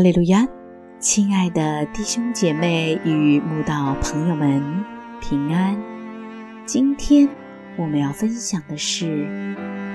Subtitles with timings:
[0.00, 0.48] 哈利路亚，
[0.98, 4.82] 亲爱的弟兄姐妹与慕道朋友们，
[5.20, 5.76] 平安。
[6.64, 7.28] 今天
[7.76, 9.04] 我们要分享的是《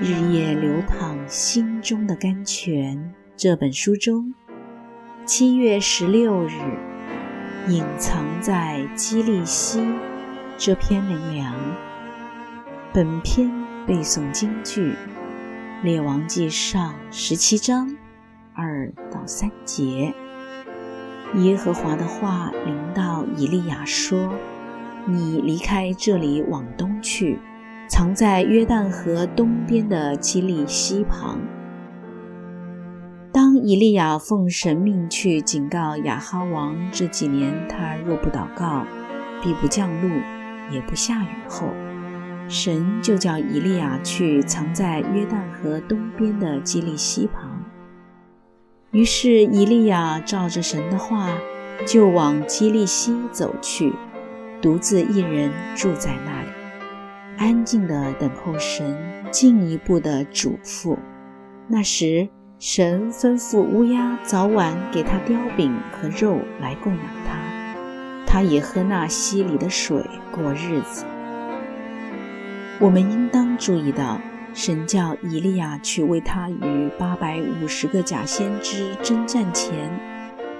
[0.00, 2.96] 日夜流淌心中的甘泉》
[3.36, 4.32] 这本书中
[5.24, 6.52] 七月十六日
[7.66, 9.84] 隐藏在基利希
[10.56, 11.52] 这篇灵粮。
[12.92, 13.50] 本篇
[13.88, 14.82] 背诵京剧
[15.82, 17.96] 《列王记上》十七章。
[18.58, 20.14] 二到三节，
[21.34, 24.32] 耶和华的话临到以利亚说
[25.04, 27.38] ：“你离开这里，往东去，
[27.86, 31.38] 藏在约旦河东边的基利溪旁。”
[33.30, 38.86] 当以利亚奉神命去警告亚哈王，这几年他若不祷告，
[39.42, 40.08] 必不降露，
[40.72, 41.68] 也不下雨后，
[42.48, 47.55] 神就叫以利亚去藏在约旦河东边的基利溪旁。
[48.96, 51.28] 于是，以利亚照着神的话，
[51.86, 53.92] 就往基利西走去，
[54.62, 56.48] 独自一人住在那里，
[57.36, 58.96] 安静地等候神
[59.30, 60.96] 进一步的嘱咐。
[61.68, 62.26] 那时，
[62.58, 67.36] 神吩咐乌鸦早晚给他叼饼和肉来供养他，
[68.26, 70.02] 他也喝那溪里的水
[70.32, 71.04] 过日子。
[72.80, 74.18] 我们应当注意到。
[74.56, 80.00] 神叫以利亚去为他与八百五十个假先知征战前，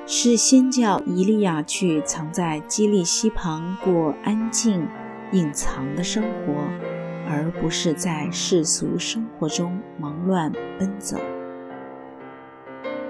[0.06, 4.86] 是先叫以利亚去藏在基利溪旁过安静、
[5.32, 6.52] 隐藏的生活，
[7.26, 11.16] 而不是在世俗生活中忙乱奔走。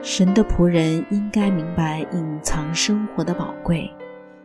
[0.03, 3.91] 神的仆人应该明白隐藏生活的宝贵，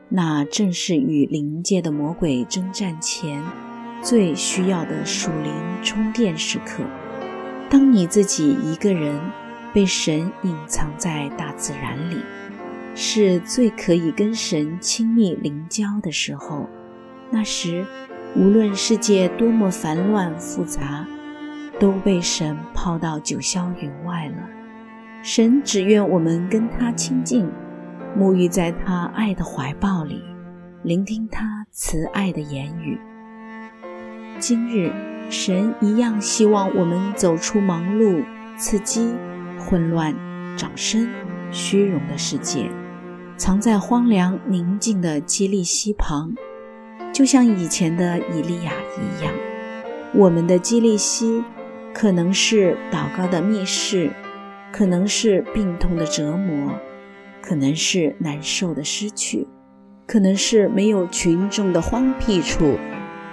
[0.09, 3.43] 那正是与灵界的魔鬼征战前。
[4.01, 6.83] 最需要的属灵充电时刻，
[7.69, 9.19] 当你自己一个人
[9.71, 12.17] 被神隐藏在大自然里，
[12.95, 16.67] 是最可以跟神亲密灵交的时候。
[17.29, 17.85] 那时，
[18.35, 21.05] 无论世界多么烦乱复杂，
[21.79, 24.49] 都被神抛到九霄云外了。
[25.21, 27.47] 神只愿我们跟他亲近，
[28.17, 30.23] 沐浴在他爱的怀抱里，
[30.81, 32.99] 聆听他慈爱的言语。
[34.39, 34.91] 今日，
[35.29, 38.23] 神一样希望我们走出忙碌、
[38.57, 39.13] 刺激、
[39.59, 40.15] 混乱、
[40.57, 41.07] 掌声、
[41.51, 42.69] 虚荣的世界，
[43.37, 46.33] 藏在荒凉宁静的基利溪旁，
[47.13, 49.33] 就像以前的以利亚一样。
[50.13, 51.43] 我们的基利溪，
[51.93, 54.11] 可能是祷告的密室，
[54.71, 56.73] 可能是病痛的折磨，
[57.41, 59.47] 可能是难受的失去，
[60.07, 62.77] 可能是没有群众的荒僻处。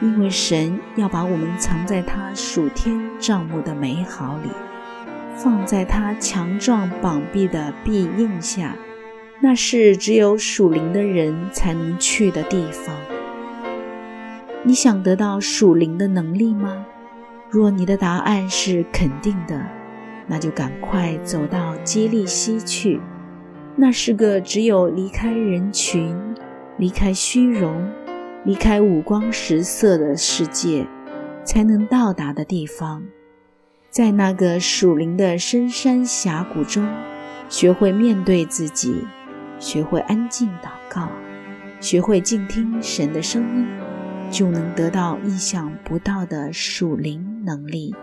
[0.01, 4.51] 因为神要把我们藏在他属天帐幕的美好里，
[5.35, 8.77] 放在他强壮膀臂的庇荫下，
[9.41, 12.95] 那是只有属灵的人才能去的地方。
[14.63, 16.87] 你想得到属灵的能力吗？
[17.51, 19.67] 若你的答案是肯定的，
[20.27, 23.01] 那就赶快走到基利西去。
[23.75, 26.17] 那是个只有离开人群、
[26.77, 27.91] 离开虚荣。
[28.49, 30.87] 离开五光十色的世界，
[31.45, 33.05] 才能到达的地方，
[33.91, 36.89] 在那个属灵的深山峡谷中，
[37.51, 39.05] 学会面对自己，
[39.59, 41.11] 学会安静祷告，
[41.79, 43.69] 学会静听神的声音，
[44.31, 47.95] 就能得到意想不到的属灵能力。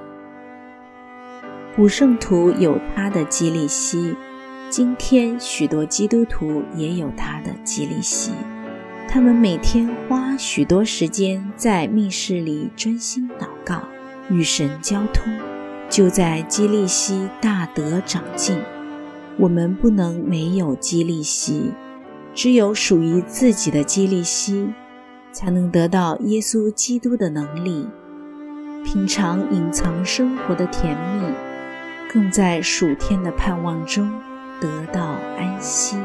[1.76, 4.16] 古圣徒有他的激励西，
[4.70, 8.32] 今天许多基督徒也有他的激励西。
[9.08, 13.82] 他们每天花许多时间在密室里专心祷告，
[14.30, 15.34] 与神交通，
[15.90, 18.60] 就在基利西大德长进。
[19.38, 21.72] 我们不能没有基利西，
[22.34, 24.70] 只有属于自己的基利西，
[25.32, 27.88] 才能得到耶稣基督的能力，
[28.84, 31.34] 品尝隐藏生活的甜蜜，
[32.12, 34.12] 更在属天的盼望中
[34.60, 35.98] 得到安息。